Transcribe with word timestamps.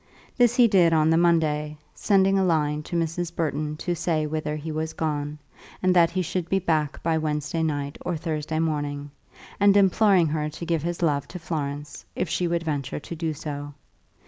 This 0.35 0.55
he 0.55 0.67
did 0.67 0.93
on 0.93 1.11
the 1.11 1.15
Monday, 1.17 1.77
sending 1.93 2.39
a 2.39 2.43
line 2.43 2.81
to 2.81 2.95
Mrs. 2.95 3.35
Burton 3.35 3.77
to 3.77 3.93
say 3.95 4.25
whither 4.25 4.55
he 4.55 4.71
was 4.71 4.93
gone, 4.93 5.37
and 5.83 5.95
that 5.95 6.09
he 6.09 6.23
should 6.23 6.49
be 6.49 6.57
back 6.57 7.03
by 7.03 7.19
Wednesday 7.19 7.61
night 7.61 7.99
or 8.03 8.17
Thursday 8.17 8.57
morning, 8.57 9.11
and 9.59 9.77
imploring 9.77 10.25
her 10.29 10.49
to 10.49 10.65
give 10.65 10.81
his 10.81 11.03
love 11.03 11.27
to 11.27 11.37
Florence, 11.37 12.03
if 12.15 12.27
she 12.27 12.47
would 12.47 12.63
venture 12.63 12.99
to 12.99 13.15
do 13.15 13.31
so. 13.31 13.75